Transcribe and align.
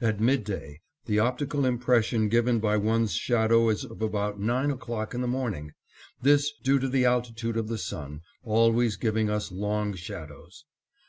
At 0.00 0.20
midday, 0.20 0.82
the 1.06 1.18
optical 1.18 1.64
impression 1.64 2.28
given 2.28 2.60
by 2.60 2.76
one's 2.76 3.12
shadow 3.12 3.68
is 3.70 3.82
of 3.84 4.02
about 4.02 4.38
nine 4.38 4.70
o'clock 4.70 5.14
in 5.14 5.20
the 5.20 5.26
morning, 5.26 5.72
this 6.22 6.52
due 6.62 6.78
to 6.78 6.88
the 6.88 7.04
altitude 7.04 7.56
of 7.56 7.66
the 7.66 7.76
sun, 7.78 8.20
always 8.44 8.94
giving 8.96 9.28
us 9.28 9.50
long 9.50 9.92
shadows. 9.94 10.64